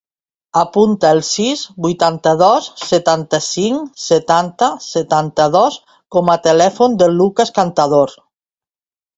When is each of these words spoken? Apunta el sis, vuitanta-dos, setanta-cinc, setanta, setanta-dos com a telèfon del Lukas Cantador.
Apunta 0.59 1.09
el 1.15 1.19
sis, 1.27 1.61
vuitanta-dos, 1.85 2.69
setanta-cinc, 2.91 3.91
setanta, 4.07 4.71
setanta-dos 4.89 5.79
com 6.17 6.33
a 6.37 6.39
telèfon 6.49 6.97
del 7.03 7.15
Lukas 7.23 7.57
Cantador. 7.61 8.19